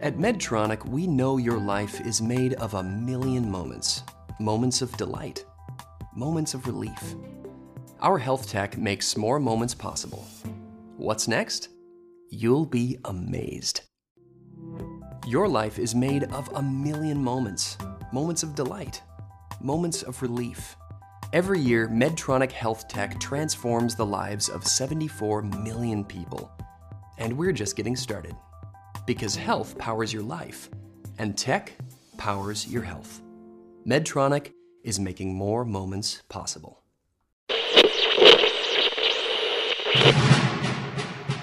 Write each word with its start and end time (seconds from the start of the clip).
At 0.00 0.16
Medtronic, 0.16 0.88
we 0.88 1.08
know 1.08 1.38
your 1.38 1.58
life 1.58 2.00
is 2.06 2.22
made 2.22 2.54
of 2.54 2.74
a 2.74 2.84
million 2.84 3.50
moments 3.50 4.04
moments 4.38 4.80
of 4.80 4.96
delight, 4.96 5.44
moments 6.14 6.54
of 6.54 6.68
relief. 6.68 7.16
Our 7.98 8.16
health 8.16 8.48
tech 8.48 8.78
makes 8.78 9.16
more 9.16 9.40
moments 9.40 9.74
possible. 9.74 10.24
What's 10.96 11.26
next? 11.26 11.70
You'll 12.30 12.64
be 12.64 12.98
amazed. 13.06 13.80
Your 15.26 15.48
life 15.48 15.80
is 15.80 15.96
made 15.96 16.22
of 16.32 16.48
a 16.54 16.62
million 16.62 17.20
moments 17.20 17.76
moments 18.12 18.44
of 18.44 18.54
delight, 18.54 19.02
moments 19.60 20.04
of 20.04 20.22
relief. 20.22 20.76
Every 21.32 21.58
year, 21.58 21.88
Medtronic 21.88 22.52
Health 22.52 22.86
Tech 22.86 23.18
transforms 23.18 23.96
the 23.96 24.06
lives 24.06 24.48
of 24.48 24.64
74 24.64 25.42
million 25.42 26.04
people. 26.04 26.52
And 27.18 27.36
we're 27.36 27.50
just 27.50 27.74
getting 27.74 27.96
started. 27.96 28.36
Because 29.08 29.34
health 29.34 29.78
powers 29.78 30.12
your 30.12 30.22
life, 30.22 30.68
and 31.16 31.34
tech 31.34 31.72
powers 32.18 32.68
your 32.68 32.82
health. 32.82 33.22
Medtronic 33.86 34.52
is 34.84 35.00
making 35.00 35.34
more 35.34 35.64
moments 35.64 36.22
possible. 36.28 36.82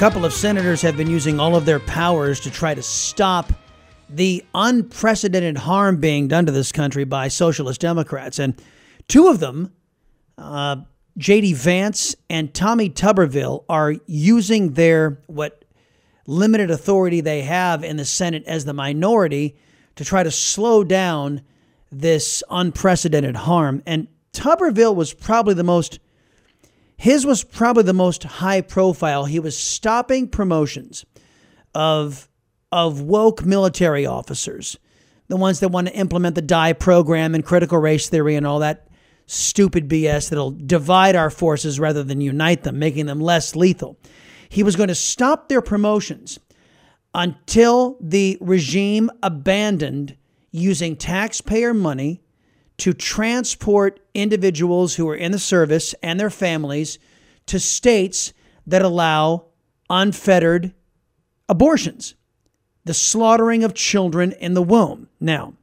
Couple 0.00 0.24
of 0.24 0.32
senators 0.32 0.80
have 0.80 0.96
been 0.96 1.10
using 1.10 1.38
all 1.38 1.54
of 1.54 1.66
their 1.66 1.78
powers 1.78 2.40
to 2.40 2.50
try 2.50 2.72
to 2.72 2.80
stop 2.80 3.52
the 4.08 4.42
unprecedented 4.54 5.58
harm 5.58 6.00
being 6.00 6.26
done 6.26 6.46
to 6.46 6.52
this 6.52 6.72
country 6.72 7.04
by 7.04 7.28
socialist 7.28 7.82
Democrats. 7.82 8.38
And 8.38 8.54
two 9.08 9.28
of 9.28 9.40
them, 9.40 9.74
uh, 10.38 10.76
J.D. 11.18 11.52
Vance 11.52 12.16
and 12.30 12.54
Tommy 12.54 12.88
Tuberville, 12.88 13.64
are 13.68 13.94
using 14.06 14.72
their 14.72 15.20
what 15.26 15.66
limited 16.26 16.70
authority 16.70 17.20
they 17.20 17.42
have 17.42 17.84
in 17.84 17.98
the 17.98 18.06
Senate 18.06 18.44
as 18.46 18.64
the 18.64 18.72
minority 18.72 19.54
to 19.96 20.04
try 20.06 20.22
to 20.22 20.30
slow 20.30 20.82
down 20.82 21.42
this 21.92 22.42
unprecedented 22.48 23.36
harm. 23.36 23.82
And 23.84 24.08
Tuberville 24.32 24.96
was 24.96 25.12
probably 25.12 25.52
the 25.52 25.62
most 25.62 25.98
his 27.00 27.24
was 27.24 27.42
probably 27.44 27.84
the 27.84 27.94
most 27.94 28.24
high 28.24 28.60
profile. 28.60 29.24
He 29.24 29.40
was 29.40 29.56
stopping 29.56 30.28
promotions 30.28 31.06
of 31.74 32.28
of 32.70 33.00
woke 33.00 33.42
military 33.42 34.04
officers, 34.04 34.76
the 35.28 35.36
ones 35.36 35.60
that 35.60 35.70
want 35.70 35.86
to 35.86 35.94
implement 35.94 36.34
the 36.34 36.42
DEI 36.42 36.74
program 36.74 37.34
and 37.34 37.42
critical 37.42 37.78
race 37.78 38.10
theory 38.10 38.36
and 38.36 38.46
all 38.46 38.58
that 38.58 38.86
stupid 39.24 39.88
BS 39.88 40.28
that'll 40.28 40.50
divide 40.50 41.16
our 41.16 41.30
forces 41.30 41.80
rather 41.80 42.04
than 42.04 42.20
unite 42.20 42.64
them, 42.64 42.78
making 42.78 43.06
them 43.06 43.18
less 43.18 43.56
lethal. 43.56 43.96
He 44.50 44.62
was 44.62 44.76
going 44.76 44.88
to 44.90 44.94
stop 44.94 45.48
their 45.48 45.62
promotions 45.62 46.38
until 47.14 47.96
the 48.02 48.36
regime 48.42 49.10
abandoned 49.22 50.18
using 50.50 50.96
taxpayer 50.96 51.72
money 51.72 52.20
to 52.80 52.94
transport 52.94 54.00
individuals 54.14 54.94
who 54.94 55.08
are 55.08 55.14
in 55.14 55.32
the 55.32 55.38
service 55.38 55.94
and 56.02 56.18
their 56.18 56.30
families 56.30 56.98
to 57.46 57.60
states 57.60 58.32
that 58.66 58.82
allow 58.82 59.44
unfettered 59.90 60.72
abortions, 61.48 62.14
the 62.84 62.94
slaughtering 62.94 63.64
of 63.64 63.74
children 63.74 64.32
in 64.32 64.54
the 64.54 64.62
womb. 64.62 65.08
Now, 65.20 65.54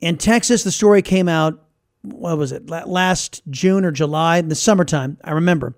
in 0.00 0.18
Texas, 0.18 0.62
the 0.62 0.70
story 0.70 1.02
came 1.02 1.28
out, 1.28 1.64
what 2.02 2.38
was 2.38 2.52
it, 2.52 2.68
last 2.68 3.42
June 3.50 3.84
or 3.84 3.90
July, 3.90 4.38
in 4.38 4.48
the 4.48 4.54
summertime, 4.54 5.18
I 5.24 5.32
remember. 5.32 5.74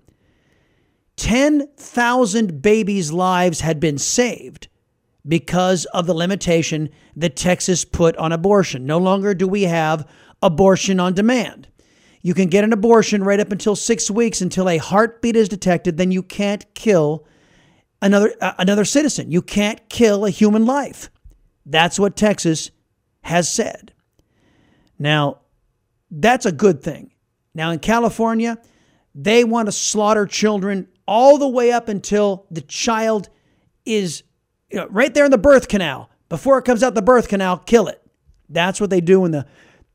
10,000 1.15 2.61
babies' 2.61 3.11
lives 3.11 3.61
had 3.61 3.79
been 3.79 3.97
saved 3.97 4.67
because 5.27 5.85
of 5.85 6.05
the 6.05 6.13
limitation 6.13 6.89
that 7.15 7.35
Texas 7.35 7.85
put 7.85 8.15
on 8.17 8.31
abortion. 8.31 8.85
No 8.85 8.97
longer 8.97 9.33
do 9.33 9.47
we 9.47 9.63
have 9.63 10.07
abortion 10.41 10.99
on 10.99 11.13
demand. 11.13 11.67
You 12.21 12.33
can 12.33 12.47
get 12.47 12.63
an 12.63 12.73
abortion 12.73 13.23
right 13.23 13.39
up 13.39 13.51
until 13.51 13.75
six 13.75 14.09
weeks 14.09 14.41
until 14.41 14.69
a 14.69 14.77
heartbeat 14.77 15.35
is 15.35 15.49
detected. 15.49 15.97
Then 15.97 16.11
you 16.11 16.23
can't 16.23 16.65
kill 16.73 17.25
another 18.01 18.33
uh, 18.41 18.53
another 18.57 18.85
citizen. 18.85 19.31
You 19.31 19.41
can't 19.41 19.87
kill 19.89 20.25
a 20.25 20.29
human 20.29 20.65
life. 20.65 21.09
That's 21.65 21.99
what 21.99 22.15
Texas 22.15 22.71
has 23.21 23.51
said. 23.51 23.93
Now, 24.97 25.41
that's 26.09 26.45
a 26.45 26.51
good 26.51 26.81
thing. 26.81 27.11
Now 27.53 27.71
in 27.71 27.79
California, 27.79 28.57
they 29.13 29.43
want 29.43 29.67
to 29.67 29.71
slaughter 29.71 30.25
children 30.25 30.87
all 31.07 31.37
the 31.37 31.47
way 31.47 31.71
up 31.71 31.87
until 31.89 32.45
the 32.51 32.61
child 32.61 33.29
is 33.85 34.23
you 34.69 34.77
know, 34.77 34.87
right 34.89 35.13
there 35.13 35.25
in 35.25 35.31
the 35.31 35.37
birth 35.37 35.67
canal. 35.67 36.09
Before 36.29 36.57
it 36.57 36.65
comes 36.65 36.83
out 36.83 36.95
the 36.95 37.01
birth 37.01 37.27
canal, 37.27 37.57
kill 37.57 37.87
it. 37.87 38.01
That's 38.49 38.81
what 38.81 38.89
they 38.89 39.01
do 39.01 39.25
in 39.25 39.31
the 39.31 39.45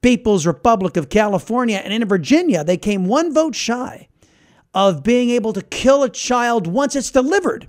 People's 0.02 0.46
Republic 0.46 0.96
of 0.96 1.08
California. 1.08 1.78
And 1.78 1.92
in 1.92 2.06
Virginia, 2.06 2.64
they 2.64 2.76
came 2.76 3.06
one 3.06 3.34
vote 3.34 3.54
shy 3.54 4.08
of 4.72 5.02
being 5.02 5.30
able 5.30 5.52
to 5.52 5.62
kill 5.62 6.02
a 6.02 6.08
child 6.08 6.66
once 6.66 6.94
it's 6.94 7.10
delivered. 7.10 7.68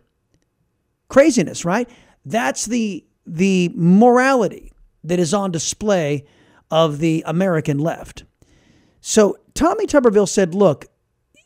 Craziness, 1.09 1.65
right? 1.65 1.89
That's 2.25 2.65
the, 2.65 3.03
the 3.25 3.71
morality 3.75 4.71
that 5.03 5.19
is 5.19 5.33
on 5.33 5.51
display 5.51 6.25
of 6.69 6.99
the 6.99 7.23
American 7.25 7.79
left. 7.79 8.23
So 9.01 9.37
Tommy 9.55 9.87
Tuberville 9.87 10.29
said, 10.29 10.53
look, 10.53 10.85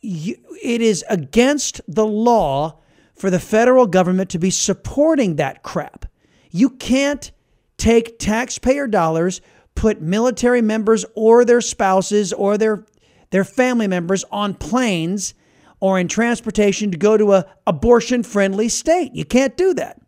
you, 0.02 0.36
it 0.62 0.82
is 0.82 1.04
against 1.10 1.82
the 1.88 2.06
law 2.06 2.80
for 3.16 3.30
the 3.30 3.40
federal 3.40 3.88
government 3.88 4.30
to 4.32 4.40
be 4.40 4.50
supporting 4.50 5.36
that 5.36 5.64
crap. 5.64 6.06
You 6.52 6.70
can't 6.70 7.32
take 7.78 8.20
taxpayer 8.20 8.88
dollars, 8.88 9.42
put 9.74 10.02
military 10.02 10.62
members 10.62 11.06
or 11.16 11.46
their 11.46 11.62
spouses 11.62 12.34
or 12.34 12.58
their 12.58 12.86
their 13.32 13.44
family 13.44 13.88
members 13.88 14.24
on 14.32 14.54
planes 14.54 15.34
or 15.80 16.00
in 16.00 16.08
transportation 16.08 16.92
to 16.92 16.98
go 16.98 17.18
to 17.18 17.34
a 17.34 17.46
abortion 17.68 18.24
friendly 18.24 18.70
state. 18.70 19.14
You 19.14 19.26
can't 19.26 19.58
do 19.58 19.74
that. 19.74 20.00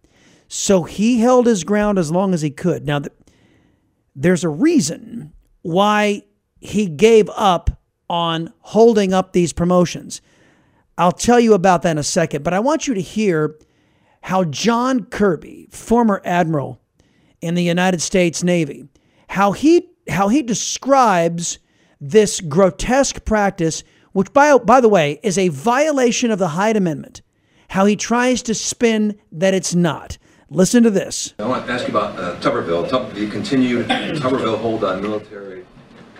So 0.47 0.83
he 0.83 1.19
held 1.19 1.45
his 1.45 1.63
ground 1.63 1.99
as 1.99 2.11
long 2.11 2.33
as 2.33 2.41
he 2.41 2.51
could. 2.51 2.85
Now 2.85 3.01
there's 4.15 4.43
a 4.43 4.49
reason 4.49 5.33
why 5.61 6.23
he 6.59 6.87
gave 6.87 7.29
up 7.35 7.81
on 8.09 8.53
holding 8.59 9.13
up 9.13 9.33
these 9.33 9.51
promotions. 9.51 10.21
I'll 10.97 11.11
tell 11.11 11.39
you 11.39 11.53
about 11.53 11.83
that 11.83 11.91
in 11.91 11.97
a 11.97 12.03
second, 12.03 12.43
but 12.43 12.53
I 12.53 12.59
want 12.59 12.87
you 12.87 12.93
to 12.93 13.01
hear 13.01 13.55
how 14.21 14.43
John 14.43 15.05
Kirby, 15.05 15.67
former 15.71 16.21
admiral 16.25 16.81
in 17.39 17.55
the 17.55 17.63
United 17.63 18.01
States 18.01 18.43
Navy, 18.43 18.87
how 19.29 19.51
he 19.51 19.89
how 20.09 20.29
he 20.29 20.41
describes 20.41 21.59
this 21.99 22.39
grotesque 22.39 23.25
practice, 23.25 23.83
which 24.13 24.31
by, 24.33 24.57
by 24.57 24.79
the 24.79 24.89
way 24.89 25.19
is 25.23 25.37
a 25.37 25.49
violation 25.49 26.31
of 26.31 26.39
the 26.39 26.49
Hyde 26.49 26.77
Amendment, 26.77 27.21
how 27.69 27.85
he 27.85 27.95
tries 27.95 28.41
to 28.43 28.53
spin 28.53 29.19
that 29.31 29.53
it's 29.53 29.75
not. 29.75 30.17
Listen 30.49 30.83
to 30.83 30.89
this. 30.89 31.33
I 31.39 31.45
want 31.45 31.65
to 31.65 31.73
ask 31.73 31.87
you 31.87 31.97
about 31.97 32.17
uh, 32.17 32.39
Tuberville. 32.39 32.87
Tub- 32.89 33.15
you 33.17 33.27
continue 33.27 33.83
Tuberville 33.83 34.59
hold 34.59 34.85
on 34.85 35.01
military 35.01 35.65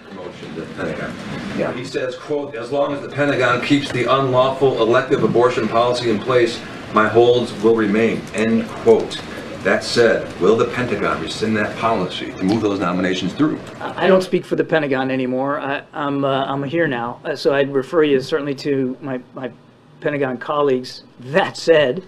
promotion 0.10 0.56
to 0.56 0.62
Pentagon. 0.76 1.14
Yeah. 1.58 1.74
He 1.74 1.84
says, 1.84 2.16
quote, 2.16 2.56
as 2.56 2.72
long 2.72 2.94
as 2.94 3.02
the 3.02 3.10
Pentagon 3.10 3.62
keeps 3.62 3.92
the 3.92 4.04
unlawful 4.04 4.82
elective 4.82 5.24
abortion 5.24 5.68
policy 5.68 6.12
in 6.12 6.20
place, 6.20 6.62
my 6.94 7.08
holds 7.08 7.52
will 7.64 7.76
remain, 7.76 8.22
end 8.34 8.68
quote. 8.68 9.22
That 9.64 9.84
said, 9.84 10.40
will 10.40 10.56
the 10.56 10.68
Pentagon 10.68 11.22
rescind 11.22 11.58
that 11.58 11.76
policy 11.78 12.32
to 12.32 12.44
move 12.44 12.62
those 12.62 12.80
nominations 12.80 13.34
through? 13.34 13.60
I 13.82 14.08
don't 14.08 14.22
speak 14.22 14.46
for 14.46 14.56
the 14.56 14.64
Pentagon 14.64 15.12
anymore. 15.12 15.60
I, 15.60 15.84
I'm, 15.94 16.24
uh, 16.24 16.46
I'm 16.46 16.64
here 16.64 16.88
now, 16.88 17.20
uh, 17.26 17.36
so 17.36 17.54
I'd 17.54 17.74
refer 17.74 18.04
you 18.04 18.22
certainly 18.22 18.56
to 18.56 18.96
my, 19.02 19.20
my 19.34 19.52
Pentagon 20.00 20.38
colleagues. 20.38 21.04
That 21.20 21.58
said, 21.58 22.04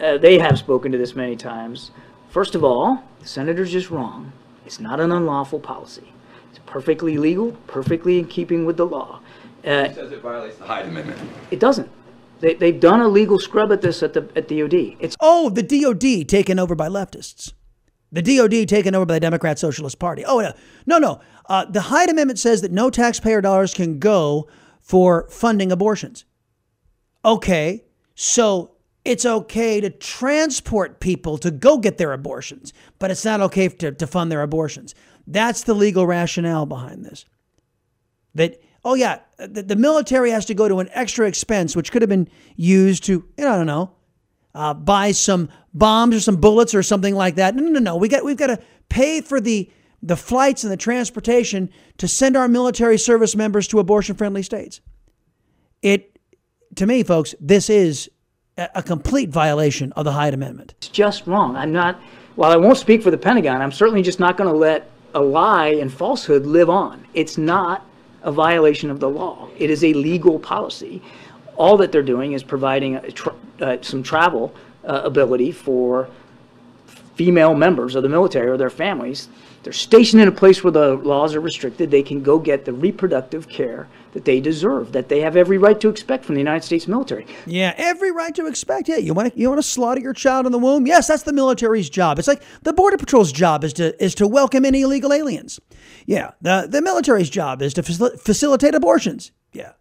uh, 0.00 0.16
they 0.18 0.38
have 0.38 0.58
spoken 0.58 0.90
to 0.90 0.98
this 0.98 1.14
many 1.14 1.36
times. 1.36 1.90
First 2.30 2.54
of 2.54 2.64
all, 2.64 3.04
the 3.20 3.26
senator's 3.26 3.70
just 3.70 3.90
wrong. 3.90 4.32
It's 4.64 4.80
not 4.80 5.00
an 5.00 5.12
unlawful 5.12 5.60
policy. 5.60 6.12
It's 6.50 6.60
perfectly 6.66 7.18
legal, 7.18 7.52
perfectly 7.66 8.18
in 8.18 8.26
keeping 8.26 8.66
with 8.66 8.76
the 8.76 8.86
law. 8.86 9.20
Uh, 9.64 9.88
he 9.88 9.94
says 9.94 10.12
it 10.12 10.20
violates 10.20 10.56
the 10.56 10.64
Hyde 10.64 10.86
Amendment. 10.86 11.18
It 11.50 11.60
doesn't. 11.60 11.90
They, 12.40 12.54
they've 12.54 12.80
done 12.80 13.00
a 13.00 13.08
legal 13.08 13.38
scrub 13.38 13.70
at 13.72 13.82
this 13.82 14.02
at 14.02 14.14
the 14.14 14.28
at 14.34 14.48
DOD. 14.48 14.96
It's 14.98 15.16
oh, 15.20 15.50
the 15.50 15.62
DOD 15.62 16.28
taken 16.28 16.58
over 16.58 16.74
by 16.74 16.88
leftists. 16.88 17.52
The 18.12 18.22
DOD 18.22 18.66
taken 18.68 18.94
over 18.94 19.06
by 19.06 19.14
the 19.14 19.20
Democrat 19.20 19.58
Socialist 19.58 19.98
Party. 19.98 20.24
Oh, 20.24 20.40
no, 20.40 20.52
no, 20.86 20.98
no. 20.98 21.20
Uh, 21.46 21.64
the 21.64 21.82
Hyde 21.82 22.10
Amendment 22.10 22.38
says 22.38 22.60
that 22.62 22.72
no 22.72 22.90
taxpayer 22.90 23.40
dollars 23.40 23.72
can 23.72 23.98
go 23.98 24.48
for 24.80 25.28
funding 25.30 25.70
abortions. 25.70 26.24
Okay, 27.24 27.84
so 28.14 28.72
it's 29.04 29.24
okay 29.24 29.80
to 29.80 29.90
transport 29.90 31.00
people 31.00 31.38
to 31.38 31.50
go 31.50 31.78
get 31.78 31.98
their 31.98 32.12
abortions, 32.12 32.72
but 32.98 33.10
it's 33.10 33.24
not 33.24 33.40
okay 33.40 33.68
to, 33.68 33.92
to 33.92 34.06
fund 34.06 34.32
their 34.32 34.42
abortions. 34.42 34.94
That's 35.26 35.62
the 35.62 35.74
legal 35.74 36.06
rationale 36.06 36.66
behind 36.66 37.04
this. 37.04 37.24
That, 38.34 38.62
oh, 38.84 38.94
yeah, 38.94 39.20
the, 39.38 39.62
the 39.62 39.76
military 39.76 40.30
has 40.30 40.46
to 40.46 40.54
go 40.54 40.68
to 40.68 40.80
an 40.80 40.88
extra 40.92 41.26
expense, 41.26 41.74
which 41.74 41.92
could 41.92 42.02
have 42.02 42.08
been 42.08 42.28
used 42.56 43.04
to, 43.04 43.12
you 43.12 43.44
know, 43.44 43.52
I 43.52 43.56
don't 43.56 43.66
know, 43.66 43.92
uh, 44.54 44.74
buy 44.74 45.12
some 45.12 45.48
bombs 45.72 46.16
or 46.16 46.20
some 46.20 46.36
bullets 46.36 46.74
or 46.74 46.82
something 46.82 47.14
like 47.14 47.36
that. 47.36 47.54
No, 47.54 47.62
no, 47.62 47.78
no. 47.78 47.96
We 47.96 48.08
got 48.08 48.24
we've 48.24 48.36
got 48.36 48.48
to 48.48 48.58
pay 48.88 49.20
for 49.20 49.40
the 49.40 49.70
the 50.02 50.16
flights 50.16 50.64
and 50.64 50.72
the 50.72 50.76
transportation 50.76 51.70
to 51.98 52.08
send 52.08 52.36
our 52.36 52.48
military 52.48 52.98
service 52.98 53.36
members 53.36 53.68
to 53.68 53.78
abortion 53.78 54.16
friendly 54.16 54.42
states. 54.42 54.80
It 55.82 56.18
to 56.76 56.86
me, 56.86 57.02
folks, 57.02 57.34
this 57.40 57.70
is 57.70 58.10
a 58.56 58.82
complete 58.82 59.30
violation 59.30 59.92
of 59.92 60.04
the 60.04 60.12
Hyde 60.12 60.34
Amendment. 60.34 60.74
It's 60.78 60.88
just 60.88 61.26
wrong. 61.26 61.56
I'm 61.56 61.72
not. 61.72 62.00
While 62.36 62.50
I 62.50 62.56
won't 62.56 62.76
speak 62.76 63.02
for 63.02 63.10
the 63.10 63.18
Pentagon, 63.18 63.62
I'm 63.62 63.72
certainly 63.72 64.02
just 64.02 64.20
not 64.20 64.36
going 64.36 64.50
to 64.50 64.56
let 64.56 64.90
a 65.14 65.20
lie 65.20 65.68
and 65.68 65.92
falsehood 65.92 66.46
live 66.46 66.70
on. 66.70 67.04
It's 67.14 67.38
not 67.38 67.86
a 68.22 68.32
violation 68.32 68.90
of 68.90 69.00
the 69.00 69.08
law. 69.08 69.48
It 69.58 69.70
is 69.70 69.84
a 69.84 69.92
legal 69.92 70.38
policy. 70.38 71.02
All 71.56 71.76
that 71.78 71.92
they're 71.92 72.02
doing 72.02 72.32
is 72.32 72.42
providing 72.42 72.96
a, 72.96 73.02
uh, 73.60 73.78
some 73.82 74.02
travel 74.02 74.54
uh, 74.84 75.02
ability 75.04 75.52
for 75.52 76.08
female 77.14 77.54
members 77.54 77.94
of 77.94 78.02
the 78.02 78.08
military 78.08 78.48
or 78.48 78.56
their 78.56 78.70
families. 78.70 79.28
They're 79.62 79.72
stationed 79.72 80.22
in 80.22 80.28
a 80.28 80.32
place 80.32 80.64
where 80.64 80.70
the 80.70 80.94
laws 80.94 81.34
are 81.34 81.40
restricted. 81.40 81.90
They 81.90 82.02
can 82.02 82.22
go 82.22 82.38
get 82.38 82.64
the 82.64 82.72
reproductive 82.72 83.48
care 83.48 83.88
that 84.12 84.24
they 84.24 84.40
deserve, 84.40 84.92
that 84.92 85.08
they 85.08 85.20
have 85.20 85.36
every 85.36 85.58
right 85.58 85.80
to 85.80 85.88
expect 85.88 86.24
from 86.24 86.34
the 86.34 86.40
United 86.40 86.64
States 86.64 86.88
military. 86.88 87.26
Yeah, 87.46 87.74
every 87.76 88.10
right 88.10 88.34
to 88.34 88.46
expect. 88.46 88.88
Yeah, 88.88 88.96
you 88.96 89.14
want 89.14 89.32
to 89.32 89.38
you 89.38 89.48
want 89.48 89.58
to 89.58 89.66
slaughter 89.66 90.00
your 90.00 90.12
child 90.12 90.46
in 90.46 90.52
the 90.52 90.58
womb? 90.58 90.86
Yes, 90.86 91.06
that's 91.06 91.22
the 91.22 91.32
military's 91.32 91.90
job. 91.90 92.18
It's 92.18 92.28
like 92.28 92.42
the 92.62 92.72
border 92.72 92.96
patrol's 92.96 93.32
job 93.32 93.64
is 93.64 93.72
to 93.74 94.02
is 94.02 94.14
to 94.16 94.26
welcome 94.26 94.64
any 94.64 94.82
illegal 94.82 95.12
aliens. 95.12 95.60
Yeah, 96.06 96.32
the 96.40 96.66
the 96.68 96.82
military's 96.82 97.30
job 97.30 97.62
is 97.62 97.74
to 97.74 97.82
facil- 97.82 98.18
facilitate 98.20 98.74
abortions. 98.74 99.32
Yeah, 99.52 99.72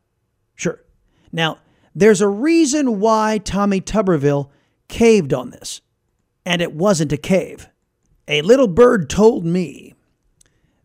sure. 0.55 0.83
Now, 1.31 1.59
there's 1.95 2.21
a 2.21 2.27
reason 2.27 2.99
why 2.99 3.39
Tommy 3.39 3.81
Tuberville 3.81 4.49
caved 4.87 5.33
on 5.33 5.51
this. 5.51 5.81
And 6.45 6.61
it 6.61 6.73
wasn't 6.73 7.13
a 7.13 7.17
cave. 7.17 7.69
A 8.27 8.41
little 8.41 8.67
bird 8.67 9.09
told 9.09 9.45
me 9.45 9.93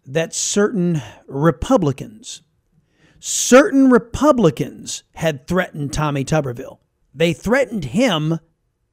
that 0.06 0.34
certain 0.34 1.00
Republicans, 1.26 2.42
certain 3.26 3.88
Republicans 3.88 5.02
had 5.14 5.46
threatened 5.46 5.94
Tommy 5.94 6.26
Tuberville. 6.26 6.80
They 7.14 7.32
threatened 7.32 7.86
him 7.86 8.38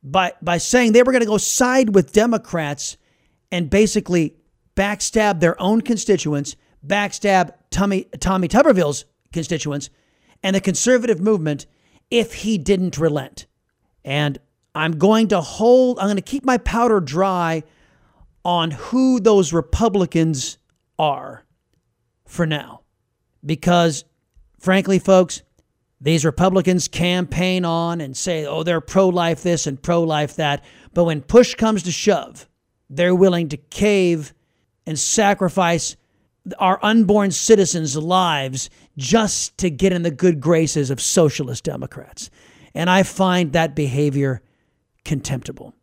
by, 0.01 0.31
by 0.41 0.57
saying 0.57 0.93
they 0.93 1.03
were 1.03 1.11
going 1.11 1.19
to 1.19 1.27
go 1.27 1.37
side 1.37 1.93
with 1.93 2.13
Democrats 2.13 2.95
and 3.51 3.69
basically 3.69 4.37
backstab 4.73 5.41
their 5.41 5.61
own 5.61 5.81
constituents, 5.81 6.55
backstab 6.87 7.55
Tommy, 7.71 8.05
Tommy 8.21 8.47
Tuberville's 8.47 9.03
constituents, 9.33 9.89
and 10.41 10.55
the 10.55 10.61
conservative 10.61 11.19
movement 11.19 11.65
if 12.09 12.33
he 12.35 12.57
didn't 12.57 12.97
relent. 12.97 13.47
And 14.05 14.37
I'm 14.73 14.93
going 14.93 15.27
to 15.27 15.41
hold, 15.41 15.99
I'm 15.99 16.05
going 16.05 16.15
to 16.15 16.21
keep 16.21 16.45
my 16.45 16.57
powder 16.59 17.01
dry 17.01 17.63
on 18.45 18.71
who 18.71 19.19
those 19.19 19.51
Republicans 19.51 20.57
are 20.97 21.43
for 22.25 22.45
now. 22.45 22.83
Because, 23.45 24.05
frankly, 24.61 24.99
folks, 24.99 25.41
these 25.99 26.23
Republicans 26.23 26.87
campaign 26.87 27.65
on 27.65 27.99
and 27.99 28.15
say, 28.15 28.45
oh, 28.45 28.63
they're 28.63 28.81
pro 28.81 29.09
life 29.09 29.43
this 29.43 29.67
and 29.67 29.81
pro 29.81 30.03
life 30.03 30.35
that. 30.37 30.63
But 30.93 31.03
when 31.03 31.21
push 31.21 31.55
comes 31.55 31.83
to 31.83 31.91
shove, 31.91 32.47
they're 32.89 33.15
willing 33.15 33.49
to 33.49 33.57
cave 33.57 34.33
and 34.85 34.97
sacrifice 34.97 35.95
our 36.57 36.79
unborn 36.81 37.31
citizens' 37.31 37.95
lives 37.95 38.69
just 38.97 39.57
to 39.59 39.69
get 39.69 39.93
in 39.93 40.01
the 40.01 40.11
good 40.11 40.39
graces 40.39 40.89
of 40.89 40.99
socialist 41.01 41.63
Democrats. 41.63 42.29
And 42.73 42.89
I 42.89 43.03
find 43.03 43.53
that 43.53 43.75
behavior 43.75 44.41
contemptible. 45.05 45.73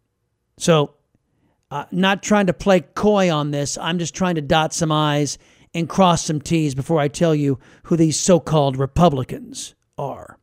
So, 0.57 0.95
uh, 1.71 1.85
not 1.93 2.23
trying 2.23 2.47
to 2.47 2.55
play 2.55 2.81
coy 2.81 3.31
on 3.31 3.51
this. 3.51 3.77
I'm 3.77 3.99
just 3.99 4.15
trying 4.15 4.37
to 4.37 4.41
dot 4.41 4.73
some 4.73 4.91
I's 4.91 5.39
and 5.75 5.89
cross 5.89 6.25
some 6.25 6.41
T's 6.41 6.75
before 6.75 7.01
I 7.01 7.09
tell 7.09 7.35
you 7.35 7.59
who 7.85 7.97
these 7.97 8.19
so 8.19 8.41
called 8.41 8.77
Republicans 8.77 9.75
are. 9.97 10.39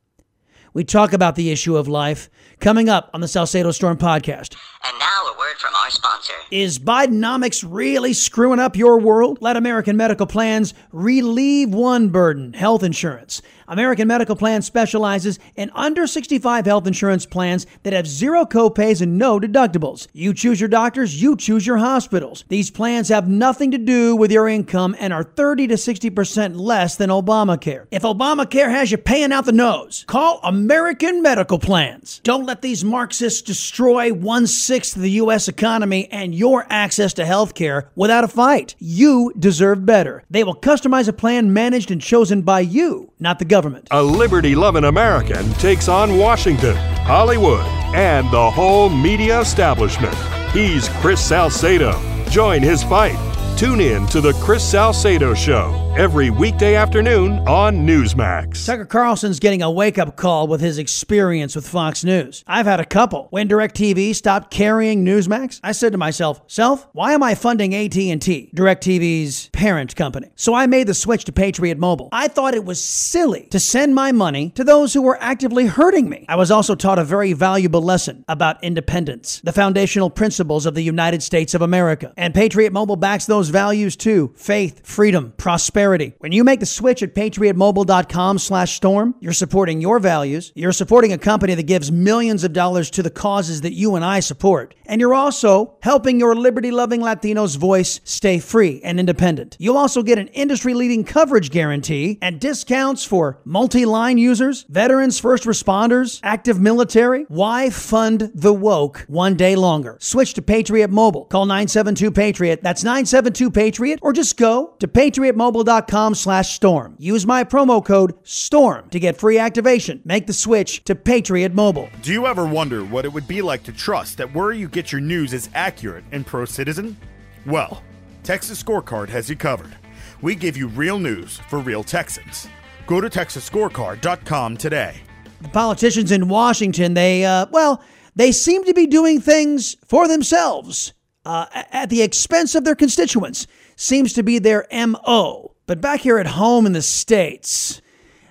We 0.73 0.83
talk 0.83 1.13
about 1.13 1.35
the 1.35 1.51
issue 1.51 1.77
of 1.77 1.87
life 1.87 2.29
coming 2.59 2.89
up 2.89 3.09
on 3.13 3.21
the 3.21 3.29
Salcedo 3.29 3.71
Storm 3.71 3.97
podcast. 3.97 4.55
And 4.87 4.99
now 4.99 5.23
a 5.33 5.37
word 5.39 5.57
from 5.57 5.73
our 5.73 5.89
sponsor. 5.89 6.33
Is 6.51 6.77
Bidenomics 6.77 7.65
really 7.67 8.13
screwing 8.13 8.59
up 8.59 8.75
your 8.75 8.99
world? 8.99 9.39
Let 9.41 9.57
American 9.57 9.97
Medical 9.97 10.27
Plans 10.27 10.75
relieve 10.91 11.73
one 11.73 12.09
burden 12.09 12.53
health 12.53 12.83
insurance. 12.83 13.41
American 13.67 14.07
Medical 14.07 14.35
Plan 14.35 14.61
specializes 14.61 15.39
in 15.55 15.71
under 15.73 16.05
65 16.05 16.65
health 16.65 16.85
insurance 16.85 17.25
plans 17.25 17.65
that 17.81 17.93
have 17.93 18.05
zero 18.05 18.45
copays 18.45 19.01
and 19.01 19.17
no 19.17 19.39
deductibles. 19.39 20.07
You 20.13 20.33
choose 20.33 20.59
your 20.59 20.69
doctors, 20.69 21.19
you 21.19 21.35
choose 21.35 21.65
your 21.65 21.77
hospitals. 21.77 22.45
These 22.47 22.69
plans 22.69 23.09
have 23.09 23.27
nothing 23.27 23.71
to 23.71 23.79
do 23.79 24.15
with 24.15 24.31
your 24.31 24.47
income 24.47 24.95
and 24.99 25.11
are 25.11 25.23
30 25.23 25.67
to 25.67 25.75
60% 25.75 26.59
less 26.59 26.95
than 26.95 27.09
Obamacare. 27.09 27.87
If 27.89 28.03
Obamacare 28.03 28.69
has 28.69 28.91
you 28.91 28.97
paying 28.97 29.31
out 29.31 29.45
the 29.45 29.51
nose, 29.51 30.03
call 30.07 30.39
American 30.43 31.23
Medical 31.23 31.57
Plans. 31.57 32.21
Don't 32.23 32.45
let 32.45 32.61
these 32.61 32.83
Marxists 32.83 33.41
destroy 33.41 34.13
one 34.13 34.45
sixth 34.75 34.97
of 34.97 35.03
the 35.03 35.11
U.S. 35.11 35.47
economy 35.47 36.09
and 36.11 36.35
your 36.35 36.65
access 36.69 37.13
to 37.13 37.25
health 37.25 37.55
care 37.55 37.89
without 37.95 38.25
a 38.25 38.27
fight. 38.27 38.75
You 38.77 39.31
deserve 39.39 39.85
better. 39.85 40.25
They 40.29 40.43
will 40.43 40.53
customize 40.53 41.07
a 41.07 41.13
plan 41.13 41.53
managed 41.53 41.91
and 41.91 42.01
chosen 42.01 42.41
by 42.41 42.59
you, 42.59 43.09
not 43.17 43.39
the 43.39 43.45
government. 43.45 43.87
A 43.91 44.03
liberty 44.03 44.53
loving 44.53 44.83
American 44.83 45.49
takes 45.53 45.87
on 45.87 46.17
Washington, 46.17 46.75
Hollywood, 47.05 47.65
and 47.95 48.29
the 48.33 48.51
whole 48.51 48.89
media 48.89 49.39
establishment. 49.39 50.13
He's 50.51 50.89
Chris 50.99 51.25
Salcedo. 51.25 51.93
Join 52.29 52.61
his 52.61 52.83
fight. 52.83 53.15
Tune 53.57 53.79
in 53.79 54.05
to 54.07 54.19
The 54.19 54.33
Chris 54.43 54.69
Salcedo 54.69 55.33
Show 55.33 55.84
every 55.97 56.29
weekday 56.29 56.75
afternoon 56.75 57.39
on 57.47 57.87
Newsmax. 57.87 58.65
Tucker 58.65 58.83
Carlson's 58.83 59.39
getting 59.39 59.61
a 59.61 59.71
wake 59.71 59.97
up 59.97 60.17
call 60.17 60.45
with 60.45 60.59
his 60.59 60.77
experience 60.77 61.55
with 61.55 61.65
Fox 61.65 62.03
News. 62.03 62.43
I've 62.45 62.65
had 62.65 62.81
a 62.81 62.85
couple. 62.85 63.27
When 63.29 63.47
DirecTV 63.47 64.13
stopped 64.13 64.51
carrying 64.51 65.05
Newsmax, 65.05 65.61
I 65.63 65.71
said 65.71 65.93
to 65.93 65.97
myself, 65.97 66.41
"Self, 66.47 66.89
why 66.91 67.13
am 67.13 67.23
I 67.23 67.33
funding 67.33 67.73
AT&T, 67.73 68.51
DirecTV's 68.53 69.49
parent 69.53 69.95
company?" 69.95 70.27
So 70.35 70.53
I 70.53 70.67
made 70.67 70.87
the 70.87 70.93
switch 70.93 71.23
to 71.25 71.31
Patriot 71.31 71.77
Mobile. 71.77 72.09
I 72.11 72.27
thought 72.27 72.55
it 72.55 72.65
was 72.65 72.83
silly 72.83 73.47
to 73.51 73.59
send 73.59 73.95
my 73.95 74.11
money 74.11 74.51
to 74.55 74.65
those 74.65 74.93
who 74.93 75.01
were 75.01 75.17
actively 75.21 75.67
hurting 75.67 76.09
me. 76.09 76.25
I 76.27 76.35
was 76.35 76.51
also 76.51 76.75
taught 76.75 76.99
a 76.99 77.05
very 77.05 77.31
valuable 77.31 77.81
lesson 77.81 78.25
about 78.27 78.61
independence, 78.61 79.39
the 79.45 79.53
foundational 79.53 80.09
principles 80.09 80.65
of 80.65 80.75
the 80.75 80.83
United 80.83 81.23
States 81.23 81.53
of 81.53 81.61
America. 81.61 82.11
And 82.17 82.33
Patriot 82.33 82.73
Mobile 82.73 82.97
backs 82.97 83.25
those 83.25 83.47
values 83.47 83.95
too: 83.95 84.33
faith, 84.35 84.81
freedom, 84.83 85.31
prosperity 85.37 85.84
When 86.19 86.31
you 86.31 86.43
make 86.43 86.59
the 86.59 86.65
switch 86.65 87.03
at 87.03 87.13
patriotmobile.com 87.13 88.39
slash 88.39 88.75
storm, 88.75 89.13
you're 89.19 89.33
supporting 89.33 89.81
your 89.81 89.99
values. 89.99 90.51
You're 90.55 90.71
supporting 90.71 91.13
a 91.13 91.17
company 91.17 91.53
that 91.53 91.63
gives 91.63 91.91
millions 91.91 92.43
of 92.43 92.53
dollars 92.53 92.89
to 92.91 93.03
the 93.03 93.11
causes 93.11 93.61
that 93.61 93.73
you 93.73 93.95
and 93.95 94.03
I 94.03 94.19
support. 94.19 94.73
And 94.87 94.99
you're 94.99 95.13
also 95.13 95.75
helping 95.81 96.19
your 96.19 96.35
liberty 96.35 96.71
loving 96.71 97.01
Latinos 97.01 97.57
voice 97.57 98.01
stay 98.03 98.39
free 98.39 98.81
and 98.83 98.99
independent. 98.99 99.57
You'll 99.59 99.77
also 99.77 100.01
get 100.01 100.17
an 100.17 100.27
industry 100.29 100.73
leading 100.73 101.03
coverage 101.03 101.51
guarantee 101.51 102.17
and 102.21 102.39
discounts 102.39 103.03
for 103.03 103.39
multi 103.45 103.85
line 103.85 104.17
users, 104.17 104.63
veterans, 104.63 105.19
first 105.19 105.43
responders, 105.43 106.19
active 106.23 106.59
military. 106.59 107.25
Why 107.27 107.69
fund 107.69 108.31
the 108.33 108.53
woke 108.53 109.05
one 109.07 109.35
day 109.35 109.55
longer? 109.55 109.97
Switch 109.99 110.33
to 110.33 110.41
Patriot 110.41 110.89
Mobile. 110.89 111.25
Call 111.25 111.45
972 111.45 112.11
Patriot. 112.11 112.63
That's 112.63 112.83
972 112.83 113.51
Patriot. 113.51 113.99
Or 114.01 114.13
just 114.13 114.37
go 114.37 114.75
to 114.79 114.87
patriotmobile.com 114.87 115.74
com 115.81 116.15
slash 116.15 116.55
storm. 116.55 116.95
Use 116.97 117.25
my 117.25 117.43
promo 117.43 117.83
code 117.83 118.13
STORM 118.23 118.89
to 118.89 118.99
get 118.99 119.17
free 119.17 119.37
activation. 119.37 120.01
Make 120.05 120.27
the 120.27 120.33
switch 120.33 120.83
to 120.85 120.95
Patriot 120.95 121.53
Mobile. 121.53 121.89
Do 122.01 122.11
you 122.11 122.25
ever 122.27 122.45
wonder 122.45 122.83
what 122.83 123.05
it 123.05 123.13
would 123.13 123.27
be 123.27 123.41
like 123.41 123.63
to 123.63 123.71
trust 123.71 124.17
that 124.17 124.33
where 124.33 124.51
you 124.51 124.67
get 124.67 124.91
your 124.91 125.01
news 125.01 125.33
is 125.33 125.49
accurate 125.53 126.05
and 126.11 126.25
pro 126.25 126.45
citizen? 126.45 126.97
Well, 127.45 127.83
Texas 128.23 128.61
Scorecard 128.61 129.09
has 129.09 129.29
you 129.29 129.35
covered. 129.35 129.75
We 130.21 130.35
give 130.35 130.57
you 130.57 130.67
real 130.67 130.99
news 130.99 131.39
for 131.49 131.59
real 131.59 131.83
Texans. 131.83 132.47
Go 132.87 133.01
to 133.01 133.09
TexasScorecard.com 133.09 134.57
today. 134.57 135.01
The 135.41 135.49
politicians 135.49 136.11
in 136.11 136.27
Washington, 136.27 136.93
they, 136.93 137.25
uh, 137.25 137.47
well, 137.51 137.83
they 138.15 138.31
seem 138.31 138.63
to 138.65 138.73
be 138.73 138.87
doing 138.87 139.19
things 139.19 139.75
for 139.87 140.07
themselves 140.07 140.93
uh, 141.25 141.45
at 141.71 141.89
the 141.89 142.01
expense 142.01 142.55
of 142.55 142.63
their 142.63 142.75
constituents. 142.75 143.47
Seems 143.75 144.13
to 144.13 144.23
be 144.23 144.39
their 144.39 144.65
MO. 144.71 145.54
But 145.67 145.81
back 145.81 146.01
here 146.01 146.17
at 146.17 146.27
home 146.27 146.65
in 146.65 146.73
the 146.73 146.81
States, 146.81 147.81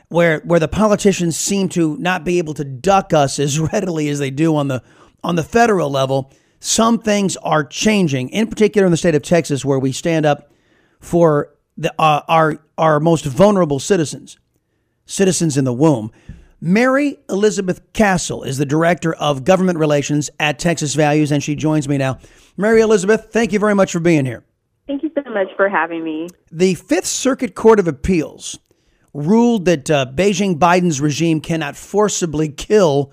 where, 0.08 0.40
where 0.40 0.60
the 0.60 0.68
politicians 0.68 1.36
seem 1.36 1.68
to 1.70 1.96
not 1.96 2.24
be 2.24 2.38
able 2.38 2.54
to 2.54 2.64
duck 2.64 3.12
us 3.12 3.38
as 3.38 3.58
readily 3.72 4.08
as 4.08 4.18
they 4.18 4.30
do 4.30 4.54
on 4.56 4.68
the, 4.68 4.82
on 5.22 5.36
the 5.36 5.42
federal 5.42 5.90
level, 5.90 6.32
some 6.60 6.98
things 6.98 7.36
are 7.38 7.64
changing, 7.64 8.28
in 8.30 8.46
particular 8.46 8.86
in 8.86 8.90
the 8.90 8.96
state 8.96 9.14
of 9.14 9.22
Texas, 9.22 9.64
where 9.64 9.78
we 9.78 9.92
stand 9.92 10.24
up 10.24 10.52
for 11.00 11.50
the, 11.76 11.92
uh, 11.98 12.22
our, 12.28 12.58
our 12.78 13.00
most 13.00 13.24
vulnerable 13.24 13.80
citizens, 13.80 14.38
citizens 15.04 15.56
in 15.56 15.64
the 15.64 15.72
womb. 15.72 16.10
Mary 16.60 17.18
Elizabeth 17.28 17.92
Castle 17.92 18.42
is 18.42 18.56
the 18.56 18.64
Director 18.64 19.12
of 19.14 19.44
Government 19.44 19.78
Relations 19.78 20.30
at 20.40 20.58
Texas 20.58 20.94
Values, 20.94 21.30
and 21.30 21.42
she 21.42 21.54
joins 21.54 21.88
me 21.88 21.98
now. 21.98 22.18
Mary 22.56 22.80
Elizabeth, 22.80 23.28
thank 23.30 23.52
you 23.52 23.58
very 23.58 23.74
much 23.74 23.92
for 23.92 24.00
being 24.00 24.24
here. 24.24 24.44
Much 25.34 25.48
for 25.56 25.68
having 25.68 26.04
me. 26.04 26.28
The 26.52 26.74
Fifth 26.74 27.06
Circuit 27.06 27.56
Court 27.56 27.80
of 27.80 27.88
Appeals 27.88 28.56
ruled 29.12 29.64
that 29.64 29.90
uh, 29.90 30.06
Beijing 30.14 30.58
Biden's 30.58 31.00
regime 31.00 31.40
cannot 31.40 31.76
forcibly 31.76 32.48
kill 32.48 33.12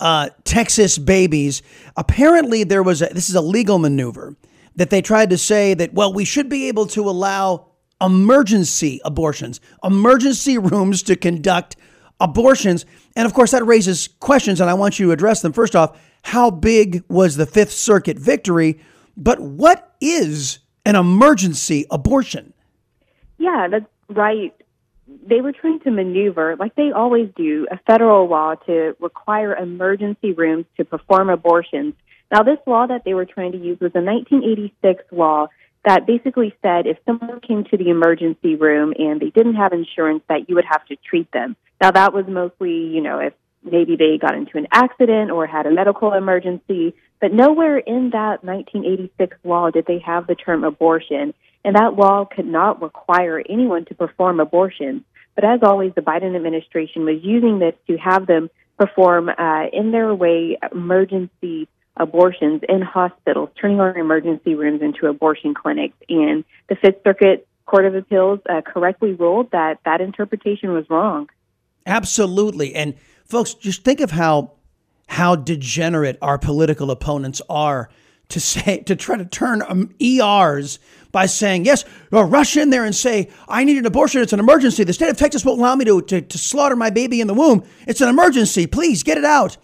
uh, 0.00 0.30
Texas 0.44 0.98
babies. 0.98 1.62
Apparently, 1.96 2.64
there 2.64 2.82
was 2.82 3.02
a, 3.02 3.06
this 3.06 3.28
is 3.28 3.36
a 3.36 3.40
legal 3.40 3.78
maneuver 3.78 4.36
that 4.76 4.90
they 4.90 5.00
tried 5.00 5.30
to 5.30 5.38
say 5.38 5.74
that, 5.74 5.94
well, 5.94 6.12
we 6.12 6.24
should 6.24 6.48
be 6.48 6.68
able 6.68 6.86
to 6.86 7.08
allow 7.08 7.68
emergency 8.00 9.00
abortions, 9.04 9.60
emergency 9.84 10.58
rooms 10.58 11.02
to 11.04 11.14
conduct 11.14 11.76
abortions. 12.18 12.84
And 13.14 13.26
of 13.26 13.34
course, 13.34 13.52
that 13.52 13.64
raises 13.64 14.08
questions, 14.08 14.60
and 14.60 14.68
I 14.68 14.74
want 14.74 14.98
you 14.98 15.06
to 15.06 15.12
address 15.12 15.42
them. 15.42 15.52
First 15.52 15.76
off, 15.76 16.00
how 16.22 16.50
big 16.50 17.04
was 17.08 17.36
the 17.36 17.46
Fifth 17.46 17.72
Circuit 17.72 18.18
victory? 18.18 18.80
But 19.16 19.40
what 19.40 19.94
is 20.00 20.60
an 20.90 20.96
emergency 20.96 21.86
abortion? 21.90 22.52
Yeah, 23.38 23.68
that's 23.70 23.86
right. 24.08 24.52
They 25.06 25.40
were 25.40 25.52
trying 25.52 25.80
to 25.80 25.90
maneuver, 25.90 26.56
like 26.58 26.74
they 26.74 26.90
always 26.90 27.30
do, 27.36 27.66
a 27.70 27.78
federal 27.86 28.28
law 28.28 28.56
to 28.66 28.96
require 28.98 29.54
emergency 29.56 30.32
rooms 30.32 30.66
to 30.76 30.84
perform 30.84 31.30
abortions. 31.30 31.94
Now, 32.32 32.42
this 32.42 32.58
law 32.66 32.86
that 32.88 33.04
they 33.04 33.14
were 33.14 33.24
trying 33.24 33.52
to 33.52 33.58
use 33.58 33.78
was 33.80 33.92
a 33.94 34.02
1986 34.02 35.04
law 35.12 35.46
that 35.84 36.06
basically 36.06 36.54
said 36.60 36.86
if 36.86 36.98
someone 37.06 37.40
came 37.40 37.64
to 37.64 37.76
the 37.76 37.88
emergency 37.88 38.56
room 38.56 38.92
and 38.98 39.20
they 39.20 39.30
didn't 39.30 39.54
have 39.54 39.72
insurance, 39.72 40.22
that 40.28 40.48
you 40.48 40.56
would 40.56 40.66
have 40.68 40.84
to 40.86 40.96
treat 40.96 41.30
them. 41.32 41.56
Now, 41.80 41.92
that 41.92 42.12
was 42.12 42.26
mostly, 42.28 42.72
you 42.72 43.00
know, 43.00 43.20
if 43.20 43.32
maybe 43.62 43.96
they 43.96 44.18
got 44.18 44.34
into 44.34 44.56
an 44.58 44.66
accident 44.72 45.30
or 45.30 45.46
had 45.46 45.66
a 45.66 45.70
medical 45.70 46.12
emergency, 46.12 46.94
but 47.20 47.32
nowhere 47.32 47.78
in 47.78 48.10
that 48.10 48.42
1986 48.42 49.36
law 49.44 49.70
did 49.70 49.86
they 49.86 49.98
have 49.98 50.26
the 50.26 50.34
term 50.34 50.64
abortion. 50.64 51.34
And 51.64 51.76
that 51.76 51.94
law 51.94 52.24
could 52.24 52.46
not 52.46 52.80
require 52.80 53.42
anyone 53.48 53.84
to 53.86 53.94
perform 53.94 54.40
abortions. 54.40 55.02
But 55.34 55.44
as 55.44 55.60
always, 55.62 55.92
the 55.94 56.00
Biden 56.00 56.34
administration 56.34 57.04
was 57.04 57.18
using 57.22 57.58
this 57.58 57.74
to 57.86 57.96
have 57.98 58.26
them 58.26 58.48
perform, 58.78 59.28
uh, 59.28 59.66
in 59.72 59.90
their 59.92 60.14
way, 60.14 60.58
emergency 60.72 61.68
abortions 61.96 62.62
in 62.68 62.80
hospitals, 62.80 63.50
turning 63.60 63.78
our 63.78 63.96
emergency 63.96 64.54
rooms 64.54 64.80
into 64.80 65.06
abortion 65.06 65.52
clinics. 65.54 65.96
And 66.08 66.44
the 66.68 66.76
Fifth 66.76 67.02
Circuit 67.04 67.46
Court 67.66 67.84
of 67.84 67.94
Appeals 67.94 68.40
uh, 68.48 68.62
correctly 68.62 69.12
ruled 69.12 69.50
that 69.52 69.80
that 69.84 70.00
interpretation 70.00 70.72
was 70.72 70.88
wrong. 70.88 71.28
Absolutely. 71.86 72.74
And 72.74 72.94
folks, 73.30 73.54
just 73.54 73.84
think 73.84 74.00
of 74.00 74.10
how 74.10 74.52
how 75.06 75.34
degenerate 75.34 76.16
our 76.22 76.38
political 76.38 76.90
opponents 76.90 77.42
are 77.48 77.88
to 78.28 78.38
say 78.40 78.78
to 78.80 78.94
try 78.94 79.16
to 79.16 79.24
turn 79.24 79.62
um, 79.66 79.92
ERs 80.00 80.78
by 81.10 81.26
saying 81.26 81.64
yes, 81.64 81.84
or 82.12 82.26
rush 82.26 82.56
in 82.56 82.70
there 82.70 82.84
and 82.84 82.94
say 82.94 83.30
I 83.48 83.64
need 83.64 83.78
an 83.78 83.86
abortion. 83.86 84.22
It's 84.22 84.32
an 84.32 84.40
emergency. 84.40 84.84
The 84.84 84.92
state 84.92 85.10
of 85.10 85.16
Texas 85.16 85.44
won't 85.44 85.58
allow 85.58 85.74
me 85.74 85.84
to 85.86 86.02
to, 86.02 86.20
to 86.20 86.38
slaughter 86.38 86.76
my 86.76 86.90
baby 86.90 87.20
in 87.20 87.26
the 87.26 87.34
womb. 87.34 87.64
It's 87.86 88.00
an 88.00 88.08
emergency. 88.08 88.66
Please 88.66 89.02
get 89.02 89.18
it 89.18 89.24
out. 89.24 89.56